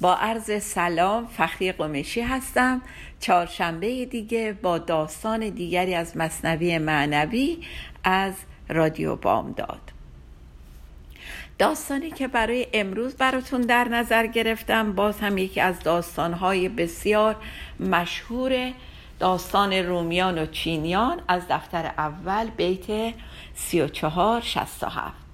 [0.00, 2.82] با عرض سلام فخری قمشی هستم.
[3.20, 7.58] چهارشنبه دیگه با داستان دیگری از مصنوی معنوی
[8.04, 8.34] از
[8.68, 9.80] رادیو بامداد.
[11.58, 17.36] داستانی که برای امروز براتون در نظر گرفتم باز هم یکی از داستانهای بسیار
[17.80, 18.72] مشهور
[19.18, 23.14] داستان رومیان و چینیان از دفتر اول بیت
[23.54, 25.25] 34 67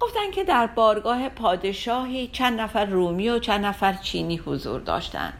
[0.00, 5.32] گفتن که در بارگاه پادشاهی چند نفر رومی و چند نفر چینی حضور داشتند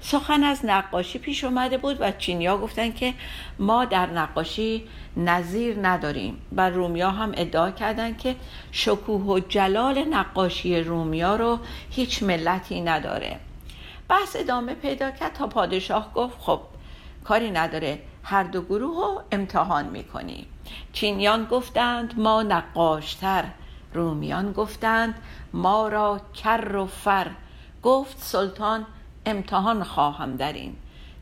[0.00, 3.14] سخن از نقاشی پیش اومده بود و چینیا گفتن که
[3.58, 4.84] ما در نقاشی
[5.16, 8.36] نظیر نداریم و رومیا هم ادعا کردند که
[8.72, 11.58] شکوه و جلال نقاشی رومیا رو
[11.90, 13.40] هیچ ملتی نداره.
[14.08, 16.60] بحث ادامه پیدا کرد تا پادشاه گفت خب
[17.24, 20.46] کاری نداره هر دو گروه رو امتحان می‌کنیم
[20.92, 23.44] چینیان گفتند ما نقاشتر
[23.94, 25.14] رومیان گفتند
[25.52, 27.30] ما را کر و فر.
[27.82, 28.86] گفت سلطان
[29.26, 30.76] امتحان خواهم در این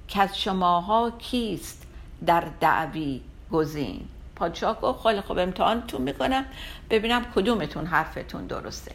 [0.08, 1.86] که از شماها کیست
[2.26, 3.20] در دعوی
[3.52, 6.44] گزین؟ پادشاه گفت خیلی خوب امتحانتون می‌کنم.
[6.90, 8.92] ببینم کدومتون حرفتون درسته.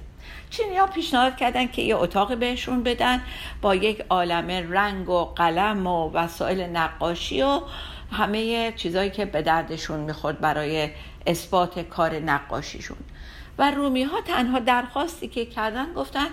[0.50, 3.22] چینی ها پیشنهاد کردن که یه اتاق بهشون بدن
[3.62, 7.62] با یک عالمه رنگ و قلم و وسایل نقاشی و
[8.12, 10.90] همه چیزایی که به دردشون می‌خورد برای
[11.28, 12.98] اثبات کار نقاشیشون.
[13.58, 16.28] و رومی ها تنها درخواستی که کردن گفتن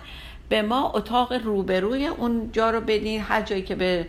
[0.48, 4.06] به ما اتاق روبروی اون جا رو بدین هر جایی که به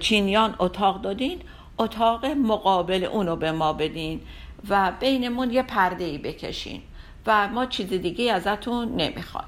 [0.00, 1.40] چینیان اتاق دادین
[1.78, 4.20] اتاق مقابل اونو به ما بدین
[4.68, 6.82] و بینمون یه پرده ای بکشین
[7.26, 9.44] و ما چیز دیگه ازتون نمی‌خواد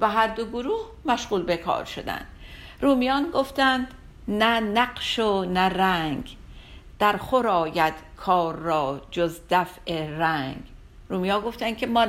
[0.00, 2.26] و هر دو گروه مشغول به کار شدن.
[2.80, 3.88] رومیان گفتند
[4.28, 6.36] نه نقش و نه رنگ
[6.98, 10.62] در خور آید کار را جز دفع رنگ.
[11.08, 12.06] رومیا گفتن که ما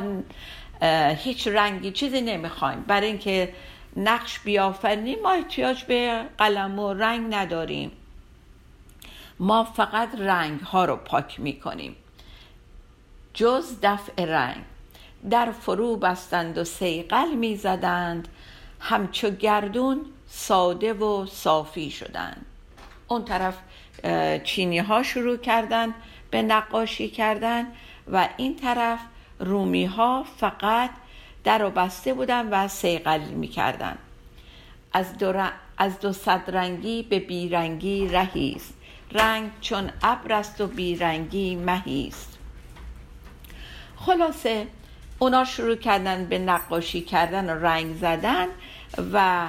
[1.16, 2.82] هیچ رنگی چیزی نمی‌خوایم.
[2.82, 3.54] برای اینکه
[3.98, 7.92] نقش بیافرینیم ما احتیاج به قلم و رنگ نداریم.
[9.40, 11.96] ما فقط رنگ ها رو پاک می‌کنیم.
[13.34, 14.64] جز دفع رنگ.
[15.30, 18.28] در فرو بستند و سیقل می‌زدند.
[18.80, 22.46] همچو گردون ساده و صافی شدند.
[23.08, 23.58] اون طرف
[24.44, 25.94] چینی ها شروع کردند
[26.32, 27.68] به نقاشی کردن
[28.12, 29.00] و این طرف
[29.40, 30.90] رومی ها فقط
[31.44, 33.98] در و بسته بودن و سیقل می‌کردن.
[34.94, 35.44] از دو,
[35.78, 38.74] از دو صد رنگی به بیرنگی رهیست.
[39.12, 42.38] رنگ چون ابر است و بیرنگی مهیست.
[43.96, 44.68] خلاصه
[45.20, 48.48] اونا شروع کردن به نقاشی کردن و رنگ زدن
[49.14, 49.48] و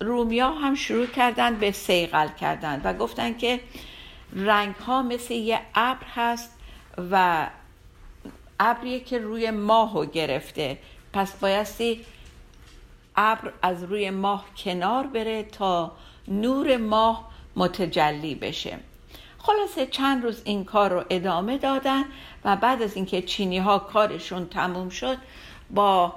[0.00, 3.60] رومیا هم شروع کردن به سیقل کردن و گفتن که
[4.32, 6.58] رنگ ها مثل یه ابر هست
[7.10, 7.46] و
[8.60, 10.78] ابریه که روی ماهو گرفته.
[11.12, 12.04] پس بایستی
[13.16, 15.92] ابر از روی ماه کنار بره تا
[16.28, 18.78] نور ماه متجلی بشه.
[19.38, 22.04] خلاصه چند روز این کار رو ادامه دادن
[22.44, 25.16] و بعد از اینکه چینی ها کارشون تموم شد
[25.70, 26.14] با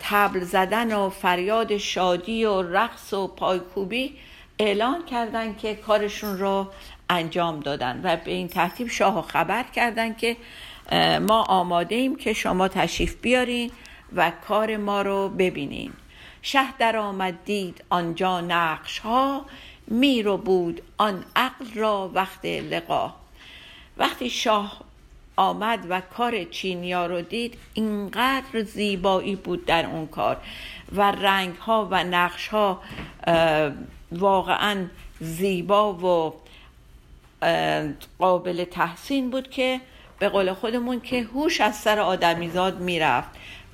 [0.00, 4.16] تبل زدن و فریاد شادی و رقص و پایکوبی
[4.58, 6.66] اعلان کردن که کارشون رو
[7.10, 10.36] انجام دادن و به این ترتیب شاه خبر کردن که
[11.20, 13.70] ما آماده ایم که شما تشریف بیارین
[14.16, 15.92] و کار ما رو ببینین.
[16.42, 19.46] شه در آمد دید آنجا نقش ها
[19.86, 23.14] می رو بود آن عقل را وقت لقا.
[23.96, 24.80] وقتی شاه
[25.36, 30.36] آمد و کار چینیا رو دید اینقدر زیبایی بود در اون کار
[30.92, 32.80] و رنگ ها و نقش ها
[34.12, 34.86] واقعا
[35.20, 36.34] زیبا و
[38.18, 39.80] قابل تحسین بود که
[40.20, 43.28] به قول خودمون که هوش از سر آدمیزاد می‌رفت.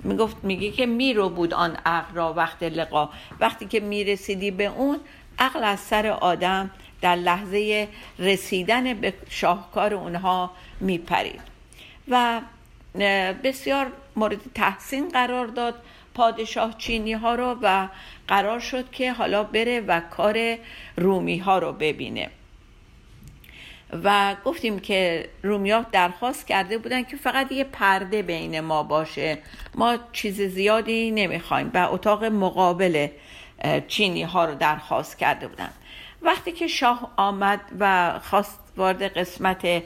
[0.05, 3.09] می‌گفت میگه که میرو بود آن عقل را وقت لقا.
[3.41, 5.01] وقتی که می‌رسیدی به اون
[5.39, 6.71] عقل از سر آدم
[7.01, 7.89] در لحظه
[8.19, 10.51] رسیدن به شاهکار اونها
[10.81, 11.41] میپرید.
[12.09, 12.41] و
[13.45, 15.75] بسیار مورد تحسین قرار داد.
[16.15, 17.89] پادشاه چینی ها رو و
[18.29, 20.57] قرار شد که حالا بره و کار
[20.97, 22.31] رومی ها رو ببینه.
[23.93, 29.39] و گفتیم که رومیا درخواست کرده بودن که فقط یه پرده بین ما باشه.
[29.75, 33.09] ما چیز زیادی نمی‌خوایم و اتاق مقابل
[33.89, 35.71] چینی ها رو درخواست کرده بودن.
[36.23, 39.83] وقتی که شاه آمد و خواست وارد قسمت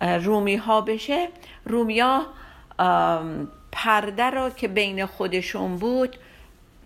[0.00, 1.28] رومی ها بشه
[1.64, 2.26] رومیا
[3.72, 6.16] پرده را که بین خودشون بود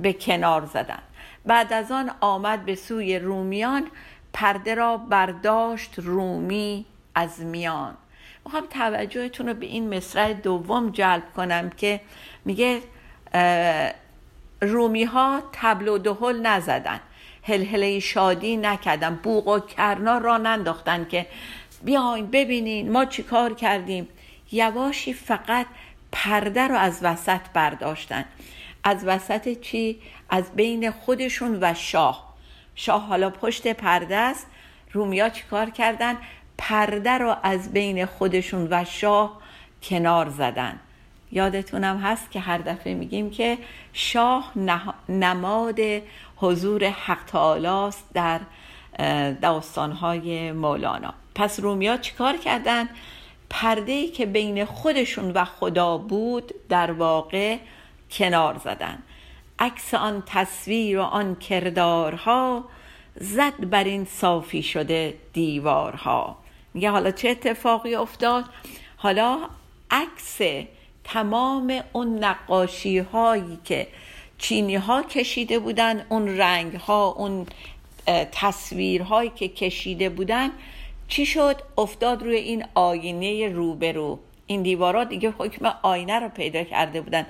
[0.00, 1.02] به کنار زدن.
[1.46, 3.86] بعد از آن آمد به سوی رومیان
[4.36, 6.84] پرده را برداشت رومی
[7.14, 7.96] از میان.
[8.44, 12.00] می‌خوام توجهتون رو به این مصرع دوم جلب کنم که
[12.44, 12.80] میگه
[14.60, 17.00] رومی ها تبل و دهل نزدن.
[17.42, 19.14] هلهله شادی نکردن.
[19.14, 21.26] بوق و کرنا را ننداختن که
[21.84, 24.08] بیاین ببینین ما چی کار کردیم.
[24.52, 25.66] یواشی فقط
[26.12, 28.24] پرده رو از وسط برداشتن.
[28.84, 30.00] از وسط چی؟
[30.30, 32.25] از بین خودشون و شاه.
[32.76, 34.46] شاه حالا پشت پرده است.
[34.92, 36.16] رومیا کار کردن؟
[36.58, 39.40] پرده رو از بین خودشون و شاه
[39.82, 40.80] کنار زدن.
[41.32, 43.58] یادتونم هست که هر دفعه میگیم که
[43.92, 44.52] شاه
[45.08, 45.80] نماد
[46.36, 48.40] حضور حق تعالی در
[49.32, 51.14] داستانهای مولانا.
[51.34, 52.88] پس رومیا چیکار کردن؟
[53.50, 57.56] پرده ای که بین خودشون و خدا بود در واقع
[58.10, 58.98] کنار زدن.
[59.58, 62.64] عکس آن تصویر و آن کردارها
[63.20, 66.36] زد بر این صافی شده دیوارها.
[66.74, 68.44] میگه حالا چه اتفاقی افتاد؟
[68.96, 69.38] حالا
[69.90, 70.66] عکس
[71.04, 73.86] تمام اون نقاشی هایی که
[74.38, 77.46] چینی ها کشیده بودن اون رنگ ها اون
[78.32, 80.50] تصویرهایی که کشیده بودن
[81.08, 84.18] چی شد؟ افتاد روی این آینه روبرو.
[84.46, 87.26] این دیوارا دیگه حکم آینه رو پیدا کرده بودن.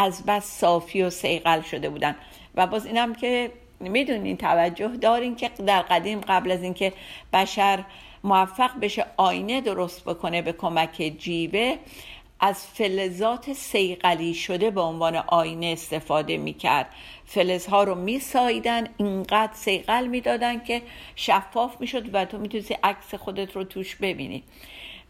[0.00, 2.16] از بس صافی و سیقل شده بودن.
[2.54, 6.92] و باز اینم که می‌دونین توجه دارین که در قدیم قبل از اینکه
[7.32, 7.84] بشر
[8.24, 11.76] موفق بشه آینه درست بکنه به کمک جیوه
[12.40, 16.86] از فلزات سیقلی شده به عنوان آینه استفاده می‌کرد.
[17.26, 20.82] فلزها رو میساییدن اینقدر سیقل می‌دادن که
[21.16, 24.42] شفاف می‌شد و تو می‌تونستی عکس خودت رو توش ببینی.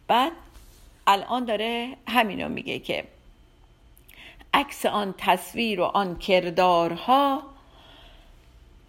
[0.07, 0.33] بعد
[1.07, 3.05] الان داره همینو میگه که
[4.55, 7.43] عکس آن تصویر و آن کردارها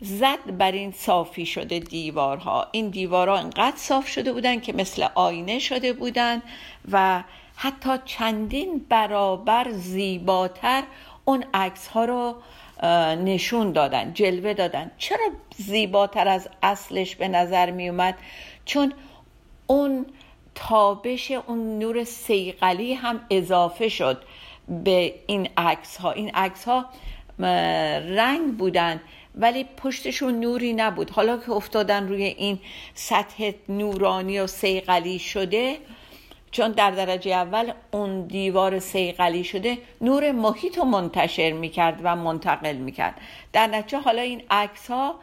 [0.01, 2.67] زد بر این صافی شده دیوارها.
[2.71, 6.41] این دیوارها انقدر صاف شده بودن که مثل آینه شده بودن
[6.91, 7.23] و
[7.55, 10.83] حتی چندین برابر زیباتر
[11.25, 12.35] اون عکس ها رو
[13.23, 14.91] نشون دادن جلوه دادن.
[14.97, 18.17] چرا زیباتر از اصلش به نظر می اومد
[18.65, 18.93] چون
[19.67, 20.05] اون
[20.55, 24.23] تابش اون نور سیقلی هم اضافه شد.
[24.69, 26.85] به این عکس ها این عکس ها
[28.15, 29.01] رنگ بودن
[29.35, 31.09] ولی پشتشون نوری نبود.
[31.09, 32.59] حالا که افتادن روی این
[32.93, 35.77] سطح نورانی و سیقلی شده
[36.51, 42.75] چون در درجه اول اون دیوار سیقلی شده نور محیط رو منتشر می‌کرد و منتقل
[42.75, 43.15] می‌کرد.
[43.53, 45.15] در نتیجه حالا این عکس ها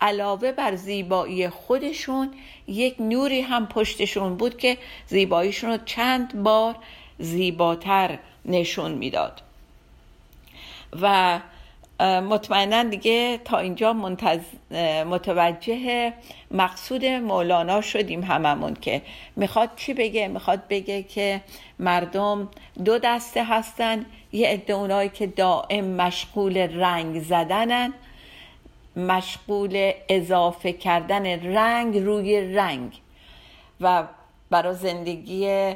[0.00, 2.30] علاوه بر زیبایی خودشون
[2.66, 6.76] یک نوری هم پشتشون بود که زیباییشون رو چند بار
[7.18, 9.42] زیباتر نشون می‌داد.
[11.02, 11.40] و
[12.02, 13.92] مطمئنا دیگه تا اینجا
[15.04, 16.12] متوجه
[16.50, 19.02] مقصود مولانا شدیم هممون که
[19.36, 21.40] می‌خواد چی بگه؟ می‌خواد بگه که
[21.78, 22.48] مردم
[22.84, 27.92] دو دسته هستن یه عده اونایی که دائم مشغول رنگ زدنن
[28.96, 33.00] مشغول اضافه کردن رنگ روی رنگ
[33.80, 34.04] و
[34.50, 35.74] برای زندگی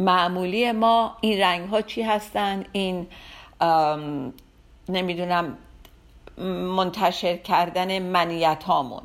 [0.00, 3.06] معمولی ما این رنگ ها چی هستن؟ این
[4.88, 5.58] نمی‌دونم
[6.76, 9.02] منتشر کردن منیت هامون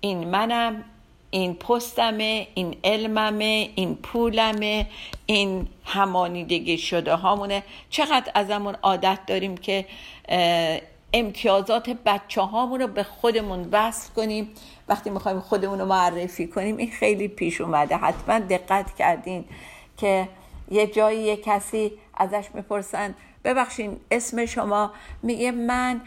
[0.00, 0.84] این منم
[1.30, 4.86] این پستمه این علممه این پولمه
[5.26, 7.62] این همانیدگی شده هامونه.
[7.90, 9.86] چقدر ازمون عادت داریم که
[11.12, 14.50] امتیازات بچه هامون رو به خودمون وصل کنیم.
[14.88, 17.96] وقتی می‌خوایم خودمون رو معرفی کنیم این خیلی پیش اومده.
[17.96, 19.44] حتما دقت کردین.
[20.00, 20.28] که
[20.70, 23.14] یه جایی یه کسی ازش می‌پرسن
[23.44, 24.92] ببخشین اسم شما
[25.22, 26.00] میگه من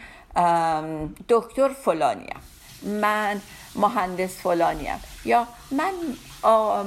[1.28, 2.36] دکتر فلانیم
[2.82, 3.40] من
[3.74, 5.92] مهندس فلانیم یا من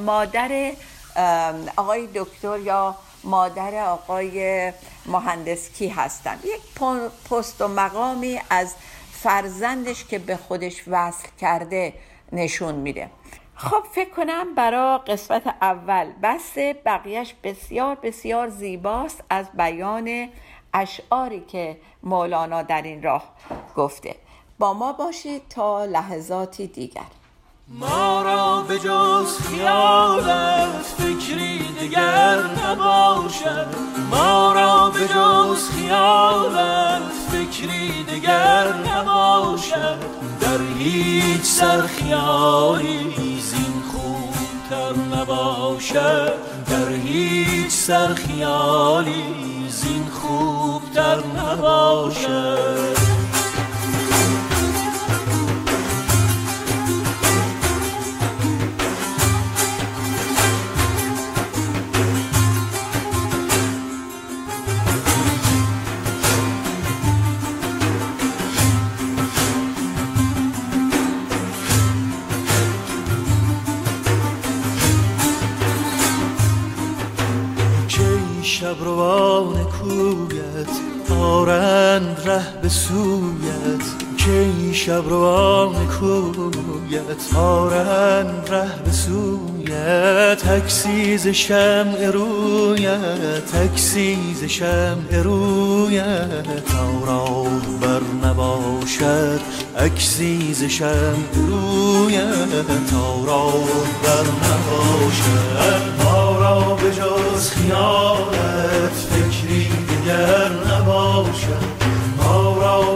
[0.06, 0.72] مادر
[1.78, 4.74] آقای دکتر یا مادر آقای
[5.06, 6.40] مهندس کی هستم.
[6.44, 6.62] یک
[7.30, 8.74] پست و مقامی از
[9.12, 11.94] فرزندش که به خودش وصل کرده
[12.32, 13.10] نشون میده.
[13.60, 16.54] خب فکر کنم برای قسمت اول بس
[16.86, 20.30] بقیهش بسیار بسیار زیباست از بیان
[20.74, 23.24] اشعاری که مولانا در این راه
[23.76, 24.16] گفته.
[24.60, 27.02] با ما باشید تا لحظاتی دیگر.
[27.68, 33.68] ما را به جز خیالت فکری دیگر نباشد.
[34.12, 39.98] ما را به جز خیالت فکری دیگر نباشد.
[40.42, 43.27] در هیچ سرخیالی
[45.28, 46.34] نباشد
[46.70, 49.24] در هیچ سرخیالی
[49.70, 52.97] زین خوبتر نباشد.
[78.98, 80.74] شبروان کویت
[81.22, 83.77] آرند ره به سویت.
[84.78, 96.66] کی شبروان کویت آرند ره به سویت عکسی ز شمع رویت عکسی ز شمع رویت
[96.66, 96.88] تا
[97.82, 99.40] راهبر نباشد
[99.78, 103.16] عکسی ز شمع رویت تا
[104.04, 111.87] بر نباشد ما را به جز خیالت فکری دیگر نباشد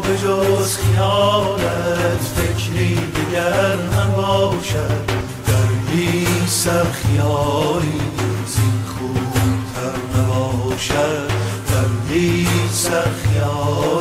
[0.02, 5.06] به جز خیالت فکری دیگر نباشد.
[5.48, 8.02] در هیچ سر خیالی
[8.48, 11.28] زین خوبتر نباشد.
[11.72, 14.01] در هیچ سر خیالی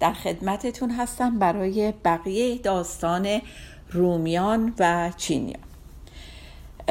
[0.00, 3.40] در خدمتتون هستم برای بقیه داستان
[3.90, 5.62] رومیان و چینیان.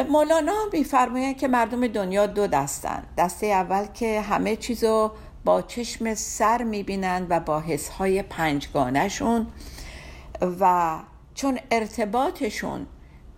[0.10, 3.04] مولانا میفرمایند که مردم دنیا دو دستن.
[3.18, 5.12] دسته اول که همه چیزو
[5.46, 9.48] با چشم سر می‌بینند و با حسهای پنجگانشون
[10.60, 10.96] و
[11.36, 12.88] چون ارتباطشون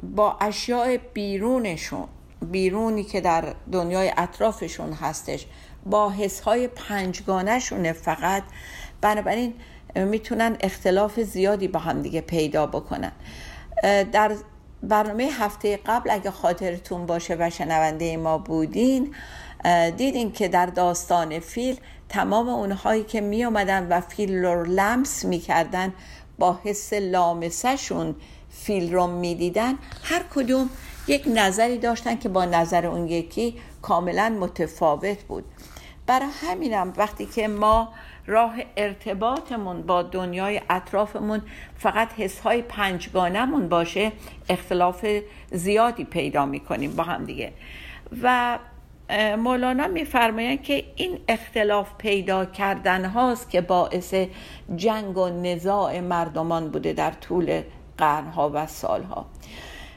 [0.03, 2.07] با اشیاء بیرونشون
[2.41, 5.46] بیرونی که در دنیای اطرافشون هستش
[5.86, 8.43] با حسهای پنجگانشونه فقط.
[9.01, 9.53] بنابراین
[9.96, 13.12] می‌تونن اختلاف زیادی با هم دیگه پیدا بکنن.
[14.12, 14.31] در
[14.84, 19.15] برنامه هفته قبل اگه خاطرتون باشه و شنونده ما بودین
[19.98, 21.79] دیدین که در داستان فیل
[22.10, 25.93] تمام اونهایی که می اومدن و فیل رو لمس می‌کردن
[26.39, 28.15] با حس لامسهشون
[28.50, 30.69] فیل رو می‌دیدن هر کدوم
[31.09, 35.43] یک نظری داشتن که با نظر اون یکی کاملا متفاوت بود.
[36.07, 37.93] برای همینم وقتی که ما
[38.27, 41.41] راه ارتباطمون با دنیای اطرافمون
[41.77, 44.11] فقط حسهای پنجگانمون باشه
[44.49, 45.05] اختلاف
[45.51, 47.53] زیادی پیدا می‌کنیم با هم دیگه.
[48.23, 48.59] و
[49.37, 54.13] مولانا میفرمایند که این اختلاف پیدا کردن هاست که باعث
[54.75, 57.61] جنگ و نزاع مردمان بوده در طول
[57.97, 59.25] قرنها و سالها.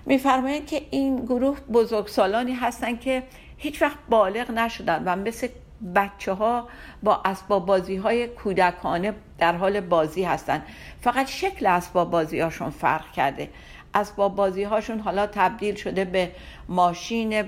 [0.06, 3.22] میفرمایند که این گروه بزرگسالانی هستند که
[3.56, 5.48] هیچ وقت بالغ نشدن و مثل
[5.94, 6.68] بچه ها
[7.02, 10.62] با اسباب بازی های کودکانه در حال بازی هستن
[11.00, 13.48] فقط شکل اسباب بازی هاشون فرق کرده.
[13.94, 16.30] اسباب بازی هاشون حالا تبدیل شده به
[16.68, 17.44] ماشین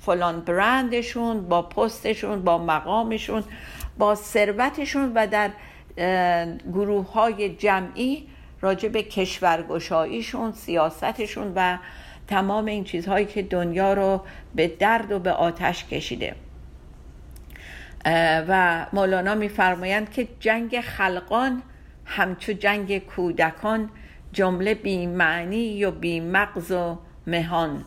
[0.00, 3.44] فلان برندشون با پستشون با مقامشون
[3.98, 5.50] با ثروتشون و در
[6.72, 8.26] گروه های جمعی
[8.62, 11.78] راجع به کشورگشاییشون سیاستشون و
[12.28, 14.22] تمام این چیزهایی که دنیا رو
[14.54, 16.34] به درد و به آتش کشیده.
[18.48, 21.62] و مولانا میفرمایند که جنگ خلقان
[22.04, 23.90] همچو جنگ کودکان
[24.32, 27.84] جمله بی معنی و بی مغز و مهان.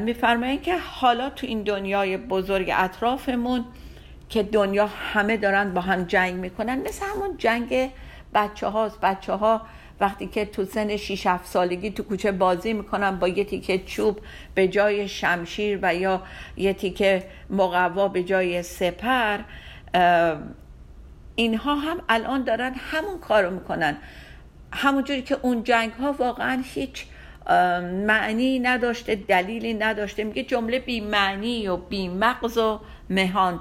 [0.00, 3.64] میفرمایند که حالا تو این دنیای بزرگ اطرافمون
[4.28, 7.90] که دنیا همه دارن با هم جنگ می‌کنن مثل همون جنگ
[8.36, 9.62] بچه هاست بچه ها
[10.00, 14.20] وقتی که تو سن 6 7 سالگی تو کوچه بازی می‌کنن با یه تیکه چوب
[14.54, 16.22] به جای شمشیر و یا
[16.56, 19.38] یه تیکه مقوا به جای سپر
[21.34, 23.96] اینها هم الان دارن همون کارو می‌کنن.
[24.72, 27.06] همونجوری که اون جنگ ها واقعا هیچ
[28.06, 30.24] معنی نداشته دلیلی نداشته.
[30.24, 33.60] میگه جمله بی معنی و بی مغز و مهان.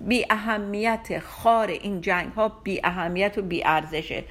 [0.00, 4.24] بی اهمیت خار این جنگ ها بی اهمیت و بی ارزشه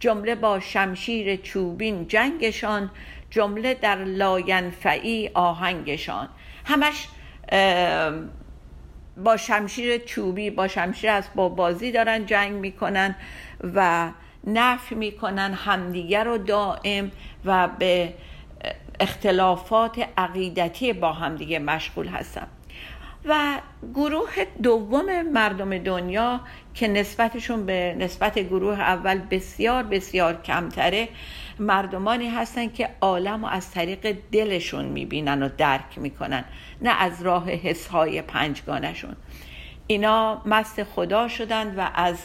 [0.00, 2.90] جمله با شمشیر چوبین جنگشان
[3.30, 6.28] جمله در لاینفعی آهنگشان.
[6.64, 7.08] همش
[9.24, 13.16] با شمشیر چوبی با شمشیر از با بازی دارن جنگ می‌کنن
[13.74, 14.10] و
[14.44, 17.10] نفی می‌کنن همدیگر رو دائم
[17.44, 18.14] و به
[19.00, 22.46] اختلافات عقیدتی با همدیگه مشغول هستن.
[23.26, 23.58] و
[23.94, 26.40] گروه دوم مردم دنیا
[26.74, 31.08] که نسبتشون به نسبت گروه اول بسیار بسیار کمتره
[31.58, 36.44] مردمانی هستن که عالم و از طریق دلشون می‌بینن و درک می‌کنن
[36.82, 39.16] نه از راه حسهای پنجگانشون
[39.86, 42.18] اینا مست خدا شدند و از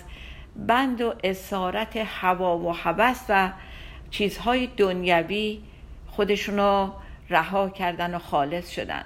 [0.55, 3.51] بند و اسارت هوا و هوس و
[4.11, 5.61] چیزهای دنیوی
[6.07, 6.91] خودشونو
[7.29, 9.03] رها کردن و خالص شدن.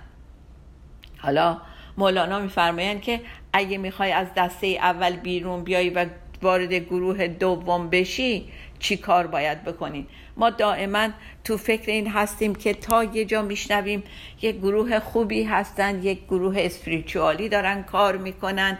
[1.17, 1.57] حالا
[1.97, 3.21] مولانا میفرمایند که
[3.53, 6.05] اگه می‌خوای از دسته اول بیرون بیای و
[6.41, 11.07] وارد گروه دوم بشی چی کار باید بکنین ما دائما
[11.43, 14.03] تو فکر این هستیم که تا یه جا میشنویم
[14.41, 18.77] یک گروه خوبی هستن یک گروه اسپریچوالی دارن کار می‌کنن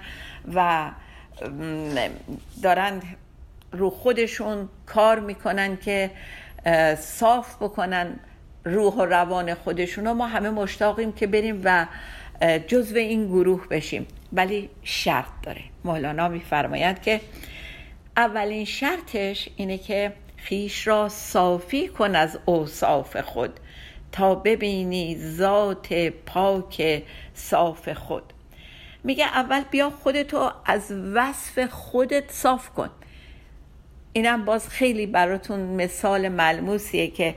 [0.53, 0.92] و
[2.63, 3.01] دارن
[3.72, 6.11] رو خودشون کار می‌کنن که
[6.98, 8.20] صاف بکنن
[8.66, 11.85] روح و روان خودشون و ما همه مشتاقیم که بریم و
[12.67, 14.07] جزو این گروه بشیم.
[14.33, 15.61] ولی شرط داره.
[15.83, 17.21] مولانا میفرماید که
[18.17, 23.59] اولین شرطش اینه که خیش را صافی کن از اوصاف خود
[24.11, 25.93] تا ببینی ذات
[26.25, 28.24] پاک صاف خود.
[29.03, 32.89] میگه اول بیا خودتو از وصف خودت صاف کن.
[34.13, 37.35] اینم باز خیلی براتون مثال ملموسیه که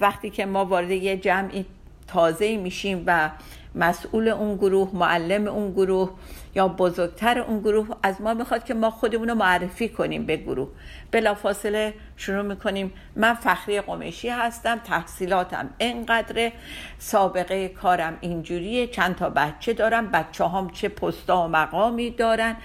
[0.00, 1.64] وقتی که ما وارد یه جمعی
[2.06, 3.30] تازه میشیم و
[3.74, 6.10] مسئول اون گروه معلم اون گروه
[6.54, 10.68] یا بزرگتر اون گروه از ما می‌خواد که ما خودمون رو معرفی کنیم به گروه.
[11.10, 12.92] بلافاصله شروع می‌کنیم.
[13.16, 16.52] من فخری قمیشی هستم تحصیلاتم اینقدر
[16.98, 22.56] سابقه کارم اینجوریه چند تا بچه دارم بچه هم چه پستا و مقامی دارن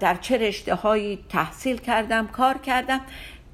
[0.00, 3.00] در چه رشته هایی تحصیل کردم کار کردم.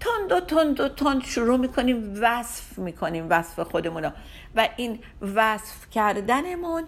[0.03, 4.12] تند و تند و تند شروع می‌کنیم وصف می‌کنیم وصف خودمون
[4.55, 4.99] و این
[5.35, 6.83] وصف کردنمون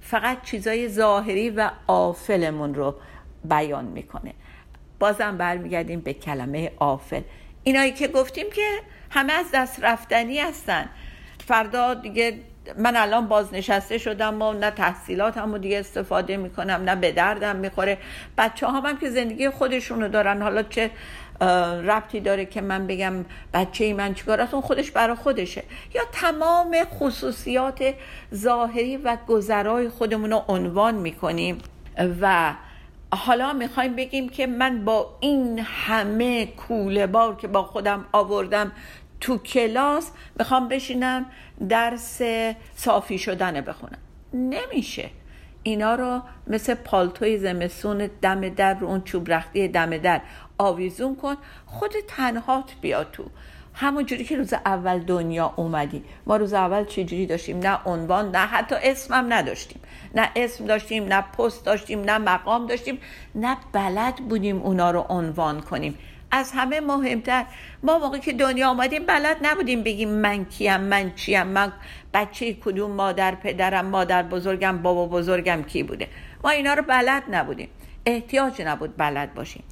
[0.00, 2.94] فقط چیزای ظاهری و آفلمون رو
[3.44, 4.34] بیان می‌کنه.
[4.98, 7.22] بازم برمیگردیم به کلمه آفل.
[7.62, 8.68] اینایی که گفتیم که
[9.10, 10.88] همه از دست رفتنی هستن.
[11.46, 12.40] فردا دیگه
[12.78, 17.98] من الان بازنشسته شدم و نه تحصیلاتم رو دیگه استفاده می‌کنم نه به دردم می‌خوره.
[18.38, 20.90] بچه هم, هم که زندگی خودشونو دارن حالا چه
[21.40, 23.24] ربطی داره که من بگم
[23.54, 25.62] بچه ای من چیکار؟ اون خودش برا خودشه.
[25.94, 27.94] یا تمام خصوصیات
[28.34, 31.58] ظاهری و گذرای خودمون رو عنوان می‌کنیم
[32.20, 32.54] و
[33.12, 38.72] حالا می‌خوایم بگیم که من با این همه کوله بار که با خودم آوردم
[39.20, 41.26] تو کلاس می‌خوام بشینم
[41.68, 42.20] درس
[42.74, 43.98] صافی شدن بخونم.
[44.34, 45.10] نمیشه.
[45.62, 50.20] اینا رو مثل پالتوی زمستون دم در رو اون چوب رختی دم در.
[50.60, 53.24] آویزون کن خود تنهات بیا تو.
[53.74, 56.02] همون جوری که روز اول دنیا اومدی.
[56.26, 59.80] ما روز اول چجوری داشتیم؟ نه عنوان نه حتی اسمم نداشتیم.
[60.14, 62.98] نه اسم داشتیم نه پست داشتیم نه مقام داشتیم.
[63.34, 65.98] نه بلد بودیم اونا رو عنوان کنیم.
[66.30, 67.44] از همه مهمتر
[67.82, 71.72] ما موقعی که دنیا آمدیم بلد نبودیم بگیم من کیم من چیم من
[72.14, 76.08] بچه کدوم مادر پدرم مادر بزرگم بابا بزرگم کی بوده.
[76.44, 77.68] ما اینا رو بلد نبودیم.
[78.06, 79.62] احتیاج نبود بلد باشیم.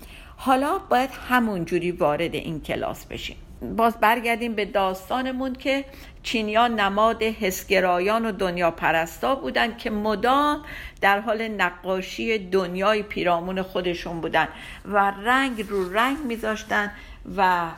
[0.40, 3.36] حالا باید همون جوری وارد این کلاس بشیم.
[3.76, 5.84] باز برگردیم به داستانمون که
[6.22, 10.64] چینیان نماد حسگرایان و دنیا پرستا بودن که مدام
[11.00, 14.48] در حال نقاشی دنیای پیرامون خودشون بودن
[14.84, 16.92] و رنگ رو رنگ میذاشتن
[17.36, 17.68] و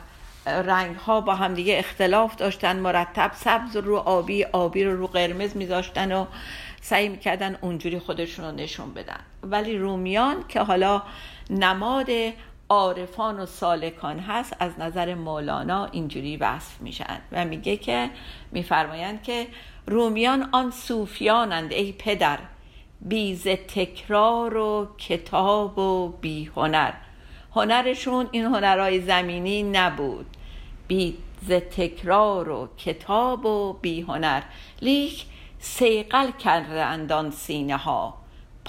[0.45, 6.11] رنگ ها با همدیگه اختلاف داشتن مرتب سبز رو آبی آبی رو رو قرمز میذاشتن
[6.11, 6.25] و
[6.81, 9.19] سعی می‌کردن اونجوری خودشون رو نشون بدن.
[9.43, 11.03] ولی رومیان که حالا
[11.49, 12.07] نماد
[12.71, 18.09] عارفان و سالکان هست از نظر مولانا اینجوری وصف میشن و میگه که
[18.51, 19.47] میفرمایند که
[19.87, 22.39] رومیان آن صوفیانند ای پدر
[23.01, 26.93] بی ز تکرار و کتاب و بی هنر.
[27.55, 30.25] هنرشون این هنرهای زمینی نبود.
[30.87, 34.41] بی ز تکرار و کتاب و بی هنر.
[34.81, 35.25] لیک
[35.59, 38.20] صیقل کرده اند آن سینه ها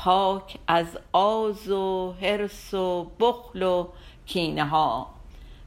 [0.04, 3.88] پاک از آز و حرص و بخل و
[4.26, 5.06] کینه ها.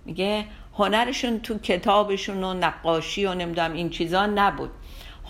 [0.05, 0.45] میگه
[0.77, 4.71] هنرشون تو کتابشون و نقاشی و نمی‌دونم این چیزا نبود.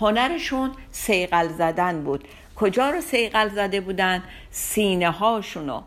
[0.00, 2.28] هنرشون سیقل زدن بود.
[2.56, 5.82] کجا رو سیقل زده بودن؟ سینه هاشونو.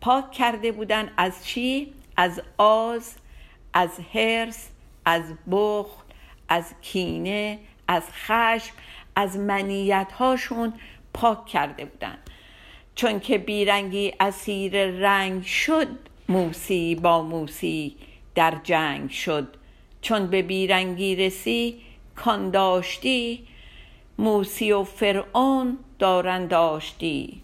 [0.00, 3.14] پاک کرده بودن از چی؟ از آز
[3.72, 4.68] از هرس
[5.04, 6.02] از بخل
[6.48, 8.74] از کینه از خشم
[9.16, 10.72] از منیت هاشون
[11.14, 12.18] پاک کرده بودن.
[12.96, 15.88] چون که بیرنگی اسیر رنگ شد
[16.28, 17.96] موسی با موسی
[18.34, 19.48] در جنگ شد.
[20.02, 21.76] چون به بیرنگی رسی
[22.16, 23.46] کان داشتی.
[24.18, 27.40] موسی و فرعون دارن داشتی.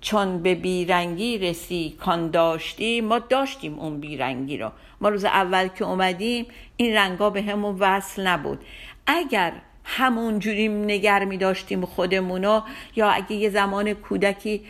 [0.00, 4.70] چون به بیرنگی رسی کان داشتی ما داشتیم اون بیرنگی رو.
[5.00, 6.46] ما روز اول که اومدیم
[6.76, 8.64] این رنگا به همون وصل نبود.
[9.06, 9.52] اگر
[9.88, 12.60] همون جوری نگر می داشتیم خودمونو.
[12.96, 14.64] یا اگه یه زمان کودکی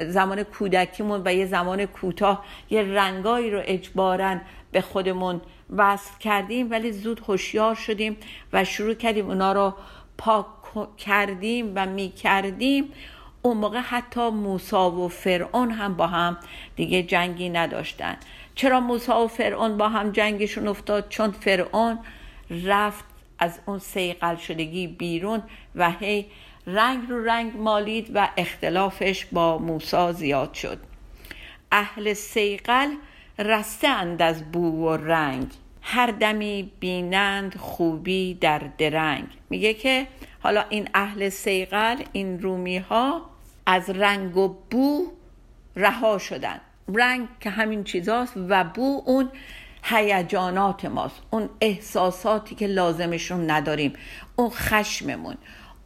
[0.00, 4.36] زمان کودکیمون و یه زمان کوتاه یه رنگایی رو اجبارا
[4.72, 5.40] به خودمون
[5.76, 8.16] وصل کردیم ولی زود هوشیار شدیم
[8.52, 9.74] و شروع کردیم اونا رو
[10.18, 10.46] پاک
[10.96, 12.92] کردیم و می کردیم.
[13.42, 16.36] اون موقع حتی موسا و فرعون هم با هم
[16.76, 18.16] دیگه جنگی نداشتن.
[18.54, 21.98] چرا موسا و فرعون با هم جنگشون افتاد؟ چون فرعون
[22.64, 23.04] رفت
[23.38, 25.42] از اون سیقل شدگی بیرون
[25.74, 26.26] و هی
[26.66, 30.78] رنگ رو رنگ مالید و اختلافش با موسا زیاد شد.
[31.72, 32.88] اهل سیقل
[33.38, 35.46] رستند از بو و رنگ.
[35.82, 39.26] هر دمی بینند خوبی در درنگ.
[39.50, 40.06] میگه که
[40.40, 43.30] حالا این اهل سیقل این رومی ها
[43.66, 45.12] از رنگ و بو
[45.76, 46.60] رها شدن.
[46.94, 49.30] رنگ که همین چیزاست و بو اون
[49.88, 51.22] هیجانات ماست.
[51.30, 53.92] اون احساساتی که لازمشون نداریم.
[54.36, 55.34] اون خشممون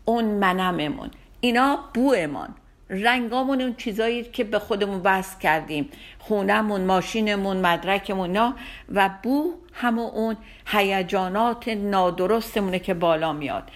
[0.04, 1.10] اون منممون.
[1.40, 2.54] اینا بومان
[2.90, 5.88] رنگامون اون چیزایی که به خودمون وصل کردیم.
[6.18, 8.54] خونمون ماشینمون مدرکمون نا
[8.94, 10.36] و بو همون اون
[10.66, 13.70] هیجانات نادرستمونه که بالا میاد.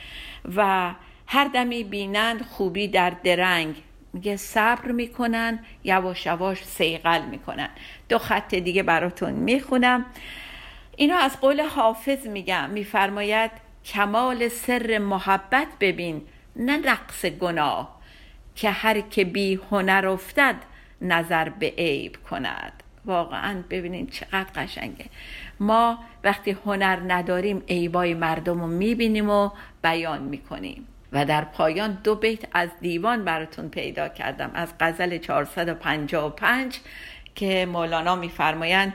[0.56, 0.90] و
[1.26, 3.74] هر دمی بینند خوبی در درنگ.
[4.16, 7.68] میگه صبر می‌کنن یواش یواش سیقل می‌کنن.
[8.08, 10.04] دو خط دیگه براتون می‌خونم.
[10.96, 13.50] اینو از قول حافظ میگم میفرماید
[13.84, 16.22] کمال سر محبت ببین
[16.56, 18.00] نه نقص گناه
[18.54, 20.56] که هر که بی هنر افتد
[21.00, 22.82] نظر به عیب کند.
[23.04, 25.06] واقعا ببینین چقدر قشنگه.
[25.60, 29.50] ما وقتی هنر نداریم عیبای مردم رو می‌بینیم و
[29.82, 30.86] بیان می‌کنیم.
[31.12, 36.80] و در پایان دو بیت از دیوان براتون پیدا کردم از غزل 455
[37.34, 38.92] که مولانا میفرمایند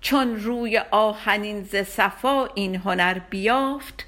[0.00, 4.06] چون روی آهنین ز صفا این هنر بیافت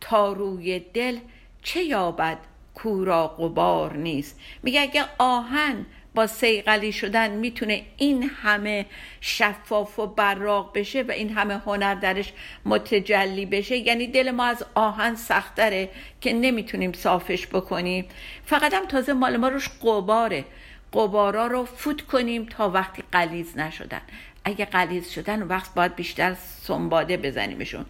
[0.00, 1.18] تا روی دل
[1.62, 2.38] چه یابد
[2.74, 4.40] کورا قبار نیست.
[4.62, 8.86] میگه اگه آهن با سیقلی شدن می‌تونه این همه
[9.20, 12.32] شفاف و براق بشه و این همه هنر درش
[12.64, 18.04] متجلی بشه یعنی دل ما از آهن سختره که نمی‌تونیم صافش بکنیم.
[18.44, 20.44] فقط هم تازه مال ما روش قباره
[20.92, 24.02] قبارا رو فوت کنیم تا وقتی قلیز نشدن.
[24.44, 27.86] اگه قلیز شدن وقت باید بیشتر سنباده بزنیمشون.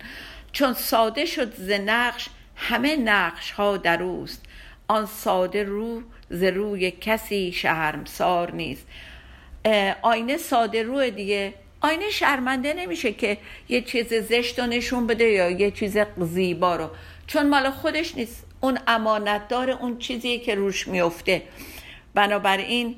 [0.53, 4.03] چون ساده شد ز نقش همه نقش ها در
[4.89, 8.87] آن ساده رو ز روی کسی شرمسار نیست.
[10.03, 11.55] آینه ساده روی دیگه.
[11.81, 16.91] آینه شرمنده نمیشه که یه چیز زشت رو نشون بده یا یه چیز زیبا رو.
[17.27, 18.47] چون مال خودش نیست.
[18.61, 21.43] اون امانت داره اون چیزی که روش میفته.
[22.15, 22.97] بنابراین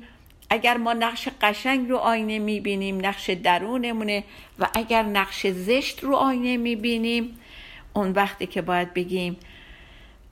[0.49, 4.23] اگر ما نقش قشنگ رو آینه می‌بینیم نقش درونمونه
[4.59, 7.39] و اگر نقش زشت رو آینه می‌بینیم
[7.93, 9.37] اون وقتی که باید بگیم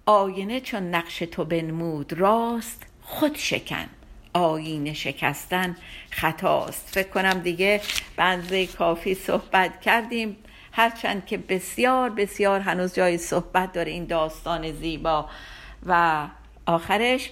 [0.05, 3.85] آینه چون نقش تو بنمود راست خود شکن.
[4.33, 5.75] آینه شکستن
[6.09, 6.87] خطاست.
[6.91, 7.81] فکر کنم دیگه
[8.15, 10.37] بنزه کافی صحبت کردیم.
[10.71, 15.29] هرچند که بسیار بسیار هنوز جای صحبت داره این داستان زیبا.
[15.85, 16.27] و
[16.65, 17.31] آخرش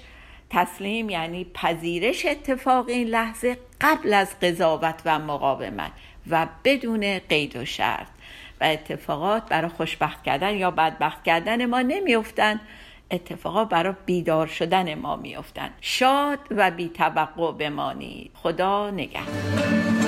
[0.50, 5.92] تسلیم یعنی پذیرش اتفاق این لحظه قبل از قضاوت و مقاومت
[6.30, 8.13] و بدون قید و شرط.
[8.64, 12.60] اتفاقات برای خوشبخت کردن یا بدبخت کردن ما نمیافتند.
[13.12, 15.74] اتفاقا برای بیدار شدن ما میافتند.
[15.82, 18.32] شاد و بی توقع بمانید.
[18.34, 20.03] خدا نگهدار.